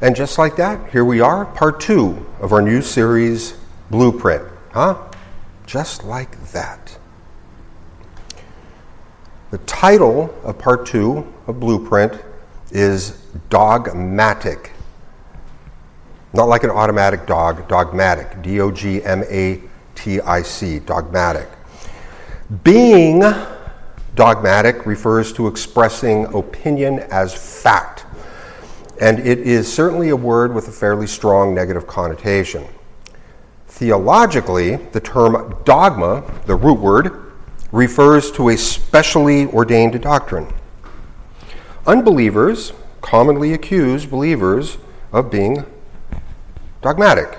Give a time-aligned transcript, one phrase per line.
[0.00, 3.54] And just like that, here we are, part two of our new series,
[3.90, 4.44] Blueprint.
[4.72, 4.96] Huh?
[5.66, 6.96] Just like that.
[9.50, 12.22] The title of part two of Blueprint
[12.70, 14.72] is Dogmatic.
[16.32, 18.42] Not like an automatic dog, dogmatic.
[18.42, 19.62] D O G M A
[19.94, 21.48] T I C, dogmatic.
[22.62, 23.22] Being
[24.14, 28.04] dogmatic refers to expressing opinion as fact,
[29.00, 32.66] and it is certainly a word with a fairly strong negative connotation.
[33.68, 37.32] Theologically, the term dogma, the root word,
[37.70, 40.52] refers to a specially ordained doctrine.
[41.86, 44.78] Unbelievers commonly accuse believers
[45.12, 45.64] of being
[46.82, 47.38] dogmatic.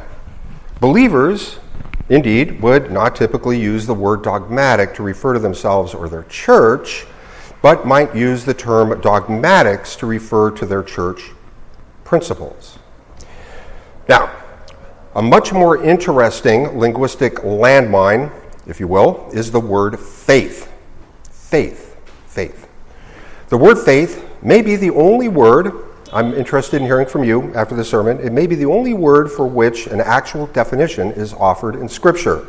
[0.80, 1.60] Believers,
[2.08, 7.06] indeed, would not typically use the word dogmatic to refer to themselves or their church,
[7.62, 11.32] but might use the term dogmatics to refer to their church
[12.10, 12.80] principles.
[14.10, 14.36] Now,
[15.14, 18.32] a much more interesting linguistic landmine,
[18.66, 20.74] if you will, is the word faith.
[21.30, 21.96] Faith.
[22.26, 22.68] Faith.
[23.50, 25.72] The word faith may be the only word,
[26.12, 29.32] I'm interested in hearing from you after the sermon, it may be the only word
[29.32, 32.48] for which an actual definition is offered in Scripture,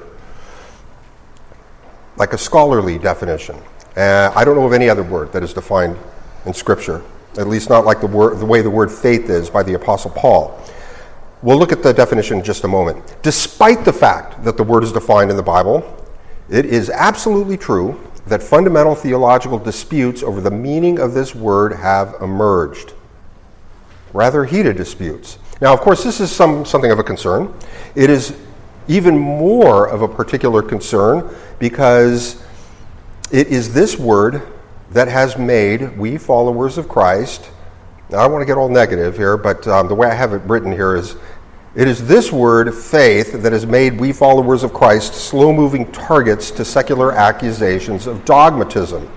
[2.17, 3.57] like a scholarly definition.
[3.95, 5.99] Uh, I don't know of any other word that is defined
[6.47, 7.03] in Scripture,
[7.39, 10.11] at least not like the, word, the way the word faith is by the Apostle
[10.11, 10.59] Paul.
[11.43, 13.17] We'll look at the definition in just a moment.
[13.23, 15.97] Despite the fact that the word is defined in the Bible,
[16.51, 22.15] it is absolutely true that fundamental theological disputes over the meaning of this word have
[22.21, 22.93] emerged.
[24.13, 25.39] Rather heated disputes.
[25.61, 27.55] Now, of course, this is some, something of a concern.
[27.95, 28.37] It is
[28.89, 32.43] even more of a particular concern because
[33.31, 34.43] it is this word
[34.91, 37.51] that has made we followers of Christ
[38.11, 40.33] now, I don't want to get all negative here, but um, the way I have
[40.33, 41.15] it written here is
[41.77, 46.51] it is this word, faith, that has made we followers of Christ slow moving targets
[46.53, 49.09] to secular accusations of dogmatism.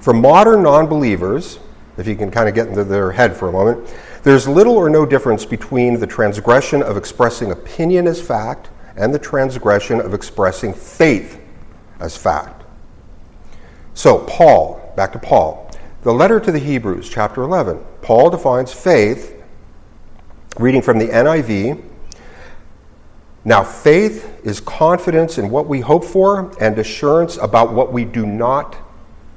[0.00, 1.58] For modern non believers,
[1.96, 4.90] if you can kind of get into their head for a moment, there's little or
[4.90, 10.74] no difference between the transgression of expressing opinion as fact and the transgression of expressing
[10.74, 11.40] faith
[12.00, 12.63] as fact.
[13.94, 15.70] So, Paul, back to Paul.
[16.02, 17.78] The letter to the Hebrews, chapter 11.
[18.02, 19.42] Paul defines faith,
[20.58, 21.82] reading from the NIV.
[23.44, 28.26] Now, faith is confidence in what we hope for and assurance about what we do
[28.26, 28.76] not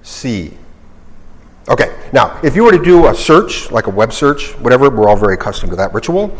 [0.02, 0.58] see.
[1.70, 5.10] Okay, now, if you were to do a search, like a web search, whatever, we're
[5.10, 6.36] all very accustomed to that ritual,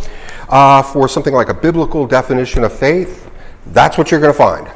[0.50, 3.30] uh, for something like a biblical definition of faith,
[3.68, 4.72] that's what you're going to find.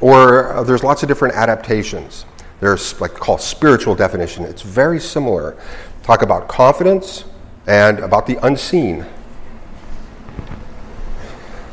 [0.00, 2.24] Or uh, there's lots of different adaptations.
[2.60, 4.44] There's like called spiritual definition.
[4.44, 5.56] It's very similar.
[6.02, 7.24] Talk about confidence
[7.66, 9.04] and about the unseen.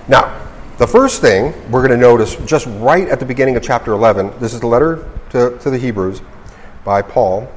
[0.08, 0.40] Now,
[0.78, 4.40] the first thing we're going to notice just right at the beginning of chapter 11,
[4.40, 6.22] this is the letter to, to the Hebrews
[6.84, 7.48] by Paul,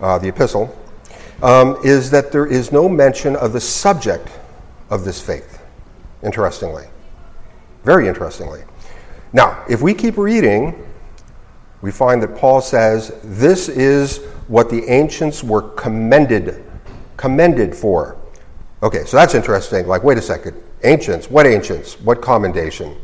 [0.00, 0.76] uh, the epistle,
[1.42, 4.28] um, is that there is no mention of the subject
[4.90, 5.62] of this faith,
[6.22, 6.86] interestingly.
[7.84, 8.62] Very interestingly.
[9.32, 10.74] Now, if we keep reading,
[11.84, 16.64] we find that Paul says this is what the ancients were commended
[17.18, 18.16] commended for.
[18.82, 19.86] Okay, so that's interesting.
[19.86, 20.56] Like, wait a second.
[20.82, 22.00] Ancients, what ancients?
[22.00, 22.96] What commendation?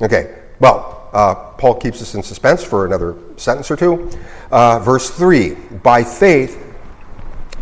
[0.00, 4.08] Okay, well, uh, Paul keeps us in suspense for another sentence or two.
[4.52, 6.64] Uh, verse 3 By faith,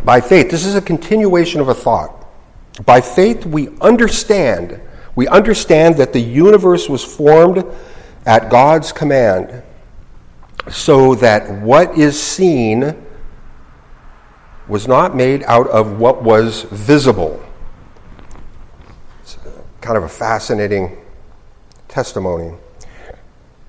[0.05, 2.27] by faith, this is a continuation of a thought.
[2.85, 4.79] By faith, we understand,
[5.15, 7.65] we understand that the universe was formed
[8.27, 9.63] at God's command
[10.71, 12.95] so that what is seen
[14.69, 17.45] was not made out of what was visible.
[19.21, 19.37] It's
[19.81, 20.97] kind of a fascinating
[21.89, 22.57] testimony.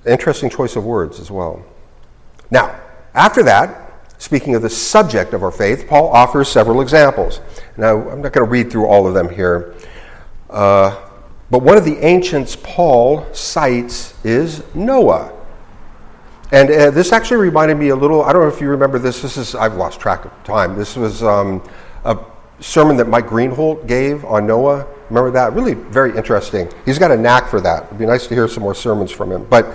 [0.05, 1.63] Interesting choice of words as well.
[2.51, 2.79] Now,
[3.13, 7.41] after that, speaking of the subject of our faith, Paul offers several examples.
[7.77, 9.75] Now, I'm not going to read through all of them here.
[10.49, 10.95] Uh,
[11.49, 15.33] but one of the ancients Paul cites is Noah.
[16.51, 19.21] And uh, this actually reminded me a little, I don't know if you remember this,
[19.21, 20.75] this is, I've lost track of time.
[20.75, 21.63] This was um,
[22.03, 22.17] a
[22.59, 24.85] sermon that Mike Greenholt gave on Noah.
[25.09, 25.53] Remember that?
[25.53, 26.69] Really very interesting.
[26.85, 27.85] He's got a knack for that.
[27.85, 29.45] It'd be nice to hear some more sermons from him.
[29.45, 29.65] But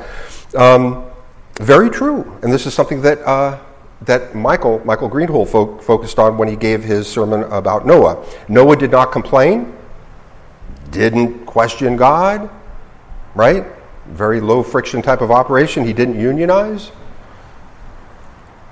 [0.55, 1.07] um,
[1.55, 2.39] very true.
[2.43, 3.59] And this is something that, uh,
[4.03, 8.23] that Michael, Michael Greenholdt fo- focused on when he gave his sermon about Noah.
[8.49, 9.75] Noah did not complain,
[10.91, 12.51] didn't question God,
[13.35, 13.65] right?
[14.09, 15.85] Very low friction type of operation.
[15.85, 16.91] He didn't unionize.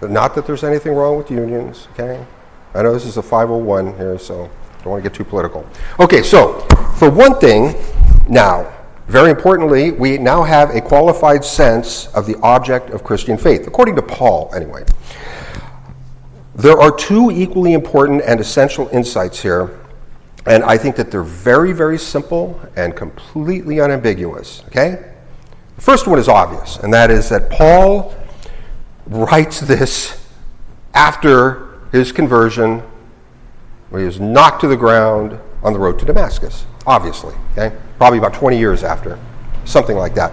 [0.01, 2.25] But not that there's anything wrong with unions, okay?
[2.75, 4.51] I know this is a 501 here, so
[4.83, 5.67] don't want to get too political.
[5.99, 6.61] Okay, so
[6.99, 7.75] for one thing,
[8.29, 8.71] now,
[9.07, 13.97] very importantly, we now have a qualified sense of the object of Christian faith, according
[13.97, 14.85] to Paul, anyway.
[16.55, 19.81] There are two equally important and essential insights here,
[20.47, 24.63] and I think that they're very, very simple and completely unambiguous.
[24.67, 25.14] Okay?
[25.77, 28.15] The first one is obvious, and that is that Paul
[29.07, 30.25] writes this
[30.95, 32.83] after his conversion,
[33.91, 37.35] where he was knocked to the ground on the road to Damascus, obviously.
[37.53, 37.77] Okay?
[37.99, 39.19] Probably about 20 years after,
[39.65, 40.33] something like that.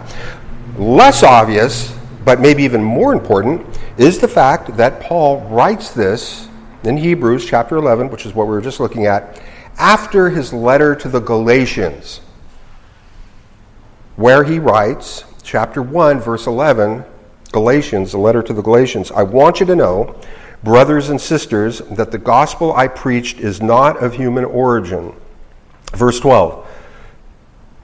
[0.78, 3.66] Less obvious, but maybe even more important,
[3.98, 6.48] is the fact that Paul writes this
[6.84, 9.42] in Hebrews chapter 11, which is what we were just looking at,
[9.78, 12.22] after his letter to the Galatians,
[14.16, 17.04] where he writes, chapter 1, verse 11,
[17.52, 20.16] Galatians, the letter to the Galatians, I want you to know,
[20.64, 25.14] brothers and sisters, that the gospel I preached is not of human origin.
[25.94, 26.68] Verse 12.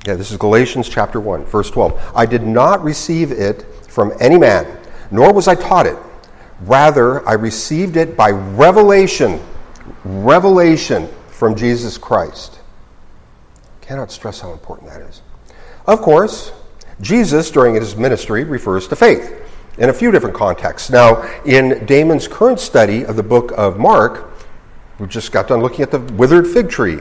[0.05, 2.13] Yeah, this is Galatians chapter 1, verse 12.
[2.15, 4.79] I did not receive it from any man,
[5.11, 5.97] nor was I taught it.
[6.61, 9.41] Rather, I received it by revelation,
[10.05, 12.59] revelation from Jesus Christ.
[13.81, 15.21] Cannot stress how important that is.
[15.85, 16.51] Of course,
[17.01, 19.41] Jesus, during his ministry, refers to faith
[19.77, 20.89] in a few different contexts.
[20.89, 24.31] Now, in Damon's current study of the book of Mark,
[24.99, 26.99] we just got done looking at the withered fig tree,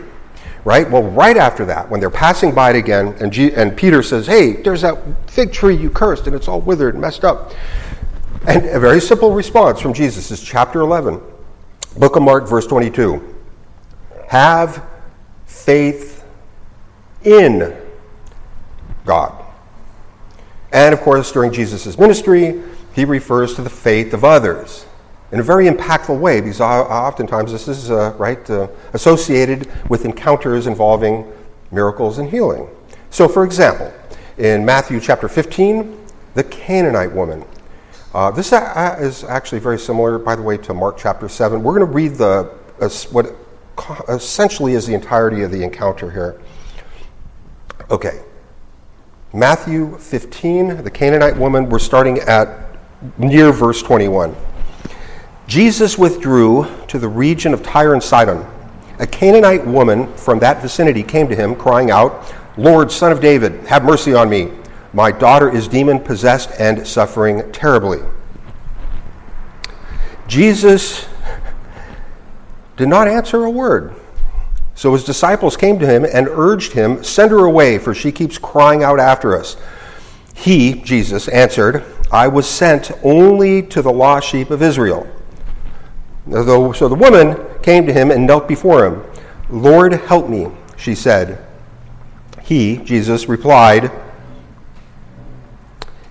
[0.64, 0.88] right?
[0.90, 4.26] Well, right after that, when they're passing by it again, and, G- and Peter says,
[4.26, 7.52] Hey, there's that fig tree you cursed, and it's all withered and messed up.
[8.46, 11.20] And a very simple response from Jesus is chapter 11,
[11.98, 13.34] book of Mark, verse 22.
[14.28, 14.84] Have
[15.46, 16.24] faith
[17.24, 17.76] in
[19.06, 19.35] God.
[20.76, 22.62] And of course, during Jesus' ministry,
[22.94, 24.84] he refers to the faith of others
[25.32, 30.66] in a very impactful way because oftentimes this is uh, right uh, associated with encounters
[30.66, 31.32] involving
[31.70, 32.68] miracles and healing.
[33.08, 33.90] So, for example,
[34.36, 35.98] in Matthew chapter 15,
[36.34, 37.46] the Canaanite woman.
[38.14, 41.62] Uh, this is actually very similar, by the way, to Mark chapter 7.
[41.62, 42.52] We're going to read the
[43.12, 43.34] what
[44.10, 46.38] essentially is the entirety of the encounter here.
[47.90, 48.20] Okay,
[49.36, 52.74] Matthew 15, the Canaanite woman, we're starting at
[53.18, 54.34] near verse 21.
[55.46, 58.46] Jesus withdrew to the region of Tyre and Sidon.
[58.98, 63.52] A Canaanite woman from that vicinity came to him, crying out, Lord, son of David,
[63.66, 64.52] have mercy on me.
[64.94, 67.98] My daughter is demon possessed and suffering terribly.
[70.26, 71.06] Jesus
[72.78, 73.94] did not answer a word.
[74.76, 78.36] So his disciples came to him and urged him, Send her away, for she keeps
[78.36, 79.56] crying out after us.
[80.34, 81.82] He, Jesus, answered,
[82.12, 85.08] I was sent only to the lost sheep of Israel.
[86.30, 89.02] So the woman came to him and knelt before him.
[89.48, 91.42] Lord, help me, she said.
[92.42, 93.90] He, Jesus, replied,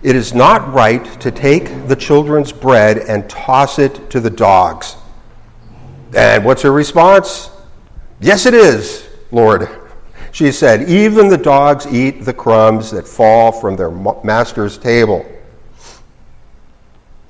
[0.01, 4.95] It is not right to take the children's bread and toss it to the dogs.
[6.15, 7.51] And what's her response?
[8.19, 9.69] Yes, it is, Lord.
[10.31, 15.25] She said, Even the dogs eat the crumbs that fall from their master's table.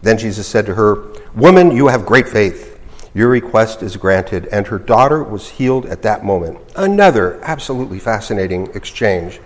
[0.02, 2.80] Then Jesus said to her, Woman, you have great faith.
[3.14, 4.48] Your request is granted.
[4.48, 6.60] And her daughter was healed at that moment.
[6.76, 9.40] Another absolutely fascinating exchange.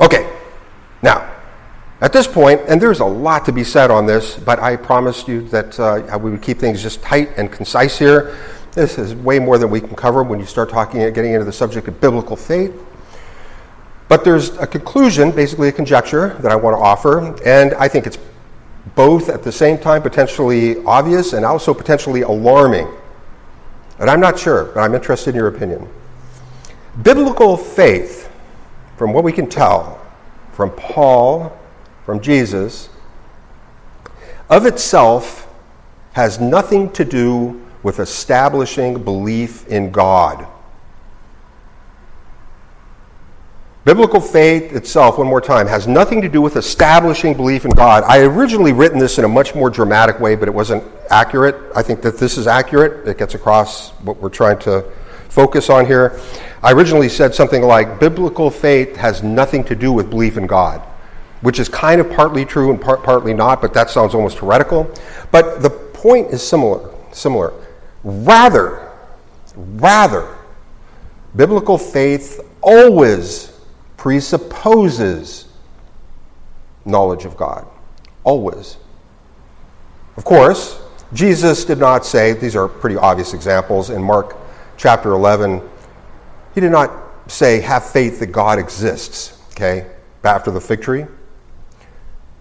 [0.00, 0.32] Okay,
[1.02, 1.30] now,
[2.00, 5.28] at this point, and there's a lot to be said on this, but I promised
[5.28, 8.36] you that uh, we would keep things just tight and concise here.
[8.72, 11.52] This is way more than we can cover when you start talking, getting into the
[11.52, 12.74] subject of biblical faith.
[14.08, 18.06] But there's a conclusion, basically a conjecture, that I want to offer, and I think
[18.06, 18.18] it's
[18.94, 22.88] both at the same time potentially obvious and also potentially alarming.
[23.98, 25.88] And I'm not sure, but I'm interested in your opinion.
[27.02, 28.30] Biblical faith,
[28.96, 30.00] from what we can tell
[30.52, 31.58] from Paul,
[32.04, 32.90] from Jesus,
[34.50, 35.48] of itself
[36.12, 40.46] has nothing to do with establishing belief in God.
[43.84, 48.04] Biblical faith itself, one more time, has nothing to do with establishing belief in God.
[48.06, 51.56] I originally written this in a much more dramatic way, but it wasn't accurate.
[51.74, 53.08] I think that this is accurate.
[53.08, 54.82] It gets across what we're trying to
[55.28, 56.20] focus on here.
[56.62, 60.80] I originally said something like biblical faith has nothing to do with belief in God,
[61.40, 64.88] which is kind of partly true and part, partly not, but that sounds almost heretical.
[65.32, 66.88] But the point is similar.
[67.10, 67.52] Similar.
[68.04, 68.90] Rather,
[69.54, 70.36] rather,
[71.36, 73.52] biblical faith always
[73.96, 75.48] presupposes
[76.84, 77.66] knowledge of God.
[78.24, 78.76] Always.
[80.16, 80.80] Of course,
[81.12, 83.90] Jesus did not say, these are pretty obvious examples.
[83.90, 84.36] In Mark
[84.76, 85.62] chapter 11,
[86.54, 86.90] he did not
[87.28, 89.86] say, have faith that God exists, okay,
[90.24, 91.06] after the fig tree.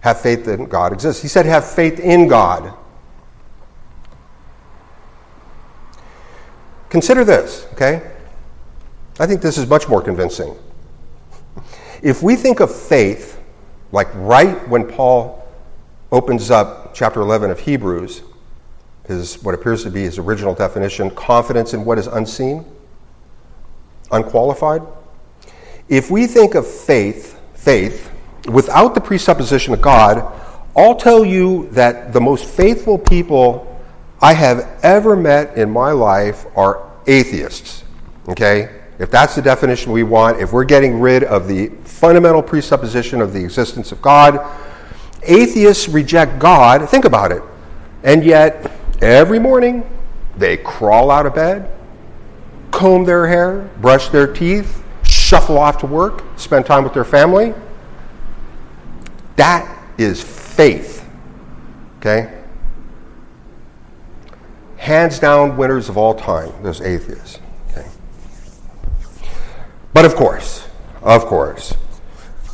[0.02, 1.22] Have faith that God exists.
[1.22, 2.74] He said, have faith in God.
[6.92, 8.12] Consider this, okay?
[9.18, 10.54] I think this is much more convincing.
[12.02, 13.42] If we think of faith,
[13.94, 15.48] like right when Paul
[16.12, 18.24] opens up chapter 11 of Hebrews,
[19.06, 22.66] his, what appears to be his original definition confidence in what is unseen,
[24.12, 24.82] unqualified.
[25.88, 28.12] If we think of faith, faith,
[28.50, 30.30] without the presupposition of God,
[30.76, 33.71] I'll tell you that the most faithful people
[34.22, 37.84] I have ever met in my life are atheists.
[38.30, 38.82] Okay?
[39.00, 43.34] If that's the definition we want, if we're getting rid of the fundamental presupposition of
[43.34, 44.40] the existence of God,
[45.24, 46.88] atheists reject God.
[46.88, 47.42] Think about it.
[48.04, 49.90] And yet, every morning,
[50.38, 51.72] they crawl out of bed,
[52.70, 57.56] comb their hair, brush their teeth, shuffle off to work, spend time with their family.
[59.36, 61.08] That is faith.
[61.98, 62.41] Okay?
[64.82, 67.38] Hands down winners of all time, those atheists.
[67.70, 67.88] Okay?
[69.94, 70.68] But of course,
[71.04, 71.76] of course,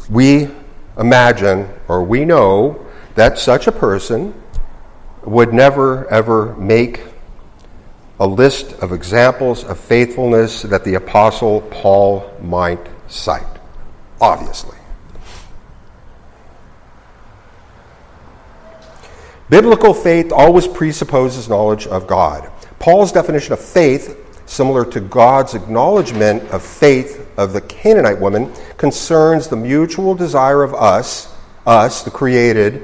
[0.09, 0.49] we
[0.97, 4.33] imagine or we know that such a person
[5.23, 7.01] would never ever make
[8.19, 13.57] a list of examples of faithfulness that the Apostle Paul might cite.
[14.19, 14.76] Obviously.
[19.49, 22.51] Biblical faith always presupposes knowledge of God.
[22.79, 29.47] Paul's definition of faith similar to God's acknowledgement of faith of the Canaanite woman, concerns
[29.47, 31.35] the mutual desire of us,
[31.65, 32.83] us, the created,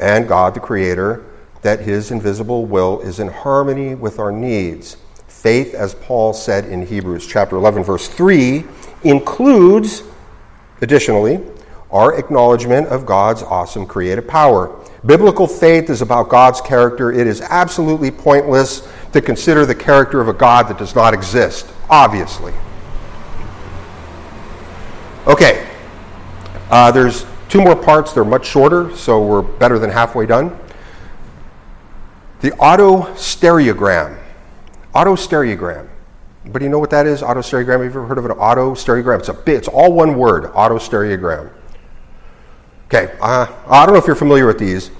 [0.00, 1.24] and God, the creator,
[1.62, 4.96] that his invisible will is in harmony with our needs.
[5.28, 8.64] Faith, as Paul said in Hebrews chapter 11, verse 3,
[9.04, 10.02] includes,
[10.82, 11.40] additionally,
[11.90, 14.77] our acknowledgement of God's awesome creative power.
[15.06, 17.12] Biblical faith is about God's character.
[17.12, 21.72] It is absolutely pointless to consider the character of a God that does not exist,
[21.88, 22.52] obviously.
[25.26, 25.68] Okay,
[26.70, 28.12] uh, there's two more parts.
[28.12, 30.58] They're much shorter, so we're better than halfway done.
[32.40, 34.18] The autostereogram.
[34.94, 35.88] Autostereogram.
[36.46, 37.20] But you know what that is?
[37.20, 37.72] Autostereogram.
[37.72, 39.20] Have you ever heard of an autostereogram?
[39.20, 41.52] It's a bit, it's all one word, autostereogram.
[42.92, 44.90] Okay, uh, I don't know if you're familiar with these.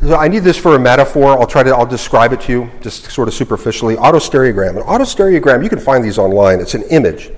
[0.00, 1.38] So I need this for a metaphor.
[1.38, 3.96] I'll try to, I'll describe it to you just sort of superficially.
[3.96, 4.76] Autostereogram.
[4.76, 6.60] An autostereogram, you can find these online.
[6.60, 7.32] It's an image.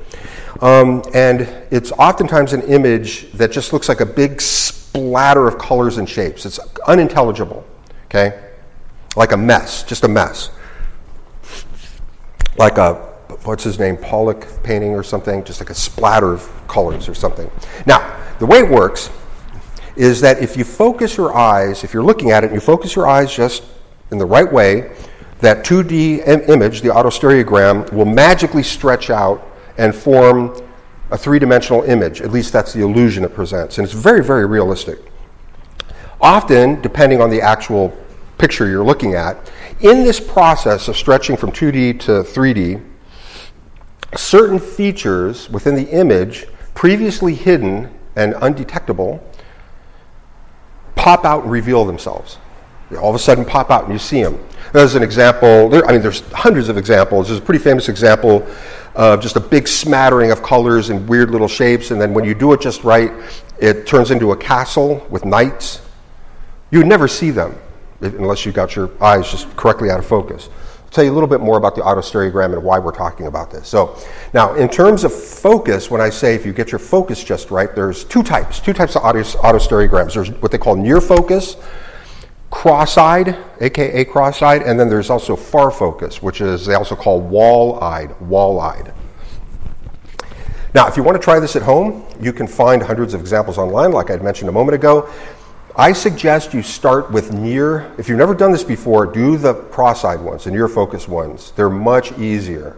[0.61, 5.96] Um, and it's oftentimes an image that just looks like a big splatter of colors
[5.96, 6.44] and shapes.
[6.44, 7.66] It's unintelligible,
[8.06, 8.50] okay?
[9.16, 10.50] Like a mess, just a mess.
[12.58, 12.94] Like a,
[13.44, 17.50] what's his name, Pollock painting or something, just like a splatter of colors or something.
[17.87, 19.11] Now, the way it works
[19.96, 22.96] is that if you focus your eyes, if you're looking at it and you focus
[22.96, 23.64] your eyes just
[24.10, 24.92] in the right way,
[25.40, 29.46] that 2D Im- image, the autostereogram, will magically stretch out
[29.78, 30.56] and form
[31.10, 32.20] a three dimensional image.
[32.20, 33.78] At least that's the illusion it presents.
[33.78, 34.98] And it's very, very realistic.
[36.20, 37.96] Often, depending on the actual
[38.38, 42.82] picture you're looking at, in this process of stretching from 2D to 3D,
[44.16, 49.22] certain features within the image, previously hidden and undetectable,
[50.94, 52.38] pop out and reveal themselves.
[52.90, 54.38] They all of a sudden pop out and you see them.
[54.72, 57.28] There's an example, there, I mean, there's hundreds of examples.
[57.28, 58.46] There's a pretty famous example
[58.94, 62.34] of just a big smattering of colors and weird little shapes, and then when you
[62.34, 63.12] do it just right,
[63.58, 65.80] it turns into a castle with knights.
[66.70, 67.56] You would never see them
[68.00, 70.48] unless you got your eyes just correctly out of focus
[70.94, 73.68] tell you a little bit more about the autostereogram and why we're talking about this.
[73.68, 73.98] So,
[74.32, 77.74] now in terms of focus, when I say if you get your focus just right,
[77.74, 80.14] there's two types, two types of autostereograms.
[80.14, 81.56] There's what they call near focus,
[82.50, 88.18] cross-eyed, aka cross-eyed, and then there's also far focus, which is they also call wall-eyed,
[88.20, 88.94] wall-eyed.
[90.74, 93.58] Now, if you want to try this at home, you can find hundreds of examples
[93.58, 95.08] online, like I mentioned a moment ago.
[95.76, 97.93] I suggest you start with near.
[97.99, 101.52] If you've never done this before, do the cross-eyed ones, the near focus ones.
[101.57, 102.76] They're much easier.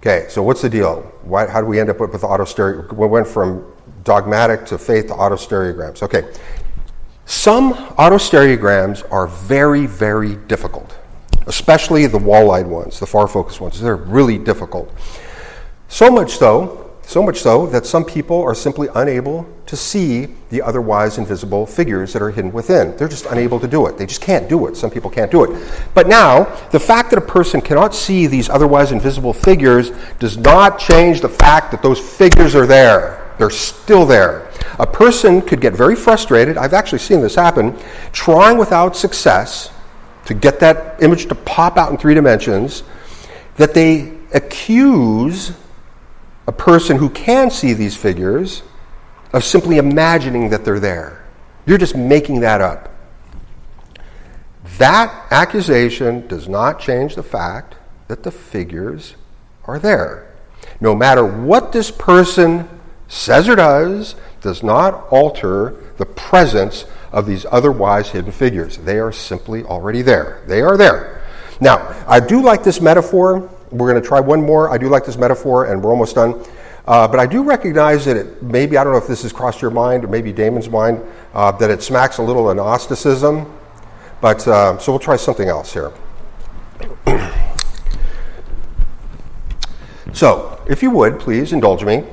[0.00, 1.00] Okay, so what's the deal?
[1.22, 2.92] Why, how do we end up with, with autostereo?
[2.92, 3.64] We went from
[4.04, 6.02] dogmatic to faith to autostereograms.
[6.02, 6.30] Okay,
[7.24, 10.98] some autostereograms are very, very difficult,
[11.46, 13.80] especially the wall-eyed ones, the far focus ones.
[13.80, 14.92] They're really difficult.
[15.88, 20.62] So much so So much so that some people are simply unable to see the
[20.62, 22.96] otherwise invisible figures that are hidden within.
[22.96, 23.98] They're just unable to do it.
[23.98, 24.76] They just can't do it.
[24.76, 25.60] Some people can't do it.
[25.92, 29.90] But now, the fact that a person cannot see these otherwise invisible figures
[30.20, 33.34] does not change the fact that those figures are there.
[33.38, 34.48] They're still there.
[34.78, 36.56] A person could get very frustrated.
[36.56, 37.76] I've actually seen this happen,
[38.12, 39.72] trying without success
[40.26, 42.84] to get that image to pop out in three dimensions,
[43.56, 45.50] that they accuse
[46.46, 48.62] a person who can see these figures
[49.32, 51.24] of simply imagining that they're there.
[51.66, 52.88] You're just making that up.
[54.78, 57.76] That accusation does not change the fact
[58.08, 59.14] that the figures
[59.64, 60.34] are there.
[60.80, 62.68] No matter what this person
[63.08, 68.78] says or does, does not alter the presence of these otherwise hidden figures.
[68.78, 70.42] They are simply already there.
[70.46, 71.22] They are there.
[71.60, 74.70] Now, I do like this metaphor we're going to try one more.
[74.70, 76.44] I do like this metaphor, and we're almost done.
[76.86, 79.62] Uh, but I do recognize that it maybe, I don't know if this has crossed
[79.62, 81.00] your mind or maybe Damon's mind,
[81.34, 83.46] uh, that it smacks a little of Gnosticism.
[84.20, 85.92] But uh, so we'll try something else here.
[90.12, 92.04] so, if you would, please indulge me.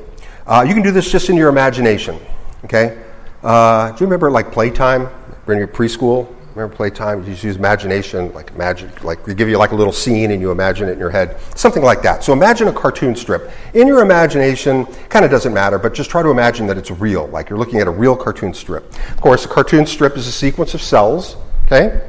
[0.46, 2.20] Uh, you can do this just in your imagination.
[2.66, 3.04] Okay?
[3.44, 5.10] Uh, do you remember like playtime
[5.48, 6.34] in your preschool?
[6.58, 7.20] Remember playtime?
[7.20, 10.42] You just use imagination, like magic, like they give you like a little scene and
[10.42, 12.24] you imagine it in your head, something like that.
[12.24, 13.52] So imagine a cartoon strip.
[13.76, 17.28] In your imagination, kind of doesn't matter, but just try to imagine that it's real,
[17.28, 18.92] like you're looking at a real cartoon strip.
[19.12, 22.02] Of course, a cartoon strip is a sequence of cells, okay,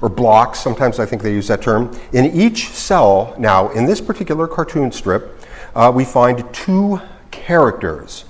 [0.00, 0.60] or blocks.
[0.60, 1.90] Sometimes I think they use that term.
[2.12, 5.44] In each cell, now in this particular cartoon strip,
[5.74, 7.00] uh, we find two
[7.32, 8.24] characters.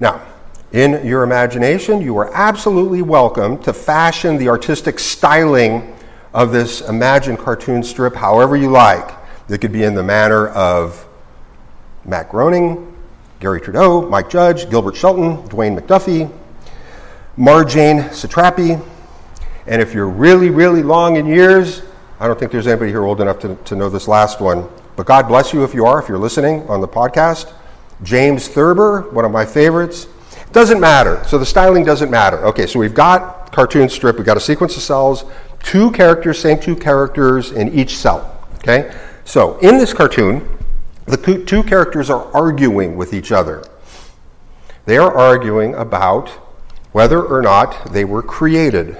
[0.00, 0.22] Now,
[0.72, 5.94] in your imagination, you are absolutely welcome to fashion the artistic styling
[6.32, 9.14] of this imagined cartoon strip however you like.
[9.50, 11.06] It could be in the manner of
[12.06, 12.96] Matt Groening,
[13.38, 16.32] Garry Trudeau, Mike Judge, Gilbert Shelton, Dwayne McDuffie,
[17.36, 18.82] Marjane Satrapi,
[19.66, 21.82] and if you're really, really long in years,
[22.18, 25.04] I don't think there's anybody here old enough to, to know this last one, but
[25.04, 27.52] God bless you if you are, if you're listening on the podcast.
[28.02, 30.06] James Thurber, one of my favorites.
[30.52, 31.22] Doesn't matter.
[31.26, 32.44] So the styling doesn't matter.
[32.46, 35.24] Okay, so we've got cartoon strip, we've got a sequence of cells,
[35.62, 38.46] two characters, same two characters in each cell.
[38.56, 38.94] Okay?
[39.24, 40.48] So in this cartoon,
[41.06, 43.64] the two characters are arguing with each other.
[44.84, 46.28] They are arguing about
[46.92, 48.96] whether or not they were created.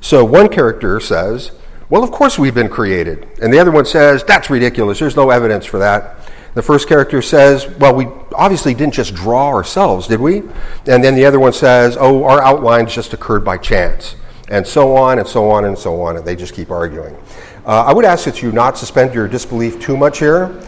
[0.00, 1.52] So one character says,
[1.88, 3.26] Well, of course we've been created.
[3.42, 4.98] And the other one says, That's ridiculous.
[4.98, 6.16] There's no evidence for that.
[6.54, 10.38] The first character says, Well, we obviously didn't just draw ourselves, did we?
[10.86, 14.16] And then the other one says, Oh, our outlines just occurred by chance.
[14.48, 16.16] And so on and so on and so on.
[16.16, 17.16] And they just keep arguing.
[17.66, 20.62] Uh, I would ask that you not suspend your disbelief too much here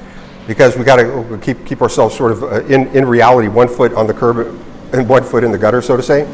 [0.46, 3.92] because we got to keep, keep ourselves sort of uh, in, in reality, one foot
[3.92, 4.38] on the curb
[4.92, 6.25] and one foot in the gutter, so to say.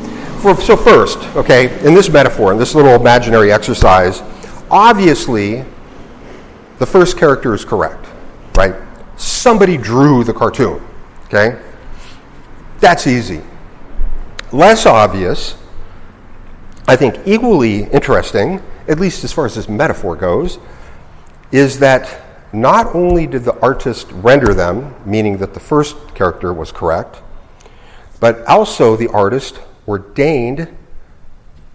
[0.40, 4.22] For, so, first, okay, in this metaphor, in this little imaginary exercise,
[4.70, 5.64] obviously
[6.78, 8.06] the first character is correct,
[8.54, 8.74] right?
[9.22, 10.82] Somebody drew the cartoon.
[11.26, 11.58] Okay?
[12.80, 13.42] That's easy.
[14.52, 15.56] Less obvious,
[16.88, 20.58] I think equally interesting, at least as far as this metaphor goes,
[21.52, 22.20] is that
[22.52, 27.22] not only did the artist render them, meaning that the first character was correct,
[28.20, 30.76] but also the artist ordained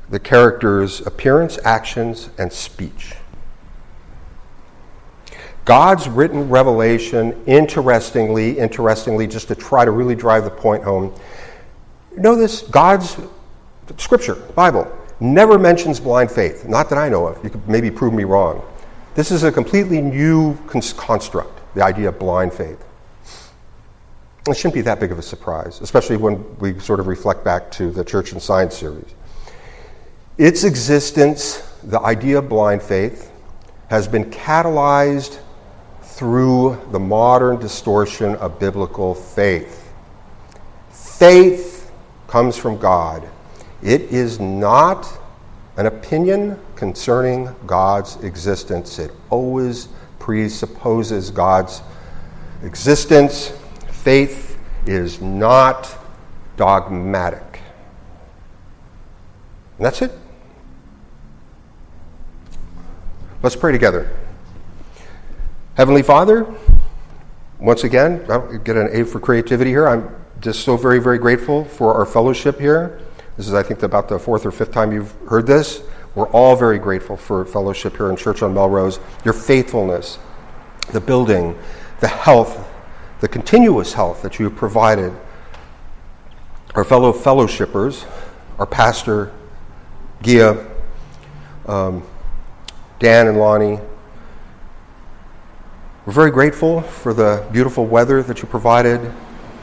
[0.10, 3.14] the character's appearance, actions, and speech.
[5.68, 11.14] God's written revelation, interestingly, interestingly, just to try to really drive the point home,
[12.16, 13.18] know this God's
[13.98, 16.66] scripture, Bible, never mentions blind faith.
[16.66, 17.44] Not that I know of.
[17.44, 18.64] You could maybe prove me wrong.
[19.14, 22.82] This is a completely new construct, the idea of blind faith.
[24.48, 27.70] It shouldn't be that big of a surprise, especially when we sort of reflect back
[27.72, 29.14] to the Church and Science series.
[30.38, 33.34] Its existence, the idea of blind faith,
[33.90, 35.40] has been catalyzed
[36.18, 39.94] through the modern distortion of biblical faith.
[40.90, 41.92] Faith
[42.28, 43.30] comes from God.
[43.84, 45.08] It is not
[45.78, 51.84] an opinion concerning God's existence, it always presupposes God's
[52.64, 53.54] existence.
[53.92, 55.96] Faith is not
[56.56, 57.62] dogmatic.
[59.78, 60.12] And that's it.
[63.44, 64.12] Let's pray together.
[65.78, 66.52] Heavenly Father,
[67.60, 69.88] once again, I'll get an A for creativity here.
[69.88, 70.10] I'm
[70.42, 73.00] just so very, very grateful for our fellowship here.
[73.38, 75.84] This is, I think, about the fourth or fifth time you've heard this.
[76.16, 80.18] We're all very grateful for fellowship here in Church on Melrose, your faithfulness,
[80.94, 81.56] the building,
[82.00, 82.68] the health,
[83.20, 85.14] the continuous health that you have provided
[86.74, 88.08] our fellow fellowshippers,
[88.58, 89.32] our pastor,
[90.24, 90.72] Gia,
[91.68, 92.02] um,
[92.98, 93.80] Dan and Lonnie.
[96.08, 99.12] We're very grateful for the beautiful weather that you provided,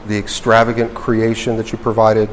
[0.07, 2.29] the extravagant creation that you provided,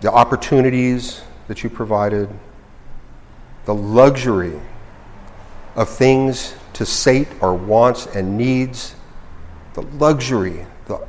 [0.00, 2.28] the opportunities that you provided,
[3.64, 4.60] the luxury
[5.74, 8.94] of things to sate our wants and needs,
[9.74, 11.04] the luxury, the,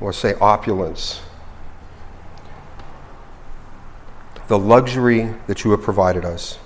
[0.00, 1.20] I say opulence,
[4.48, 6.58] the luxury that you have provided us.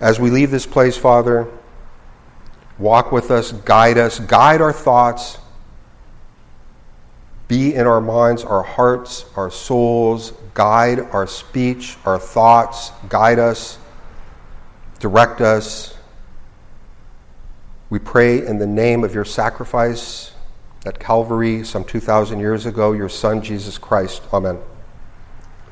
[0.00, 1.48] As we leave this place, Father,
[2.78, 5.38] walk with us, guide us, guide our thoughts,
[7.48, 13.78] be in our minds, our hearts, our souls, guide our speech, our thoughts, guide us,
[14.98, 15.96] direct us.
[17.88, 20.32] We pray in the name of your sacrifice
[20.84, 24.22] at Calvary some 2,000 years ago, your Son, Jesus Christ.
[24.32, 24.58] Amen.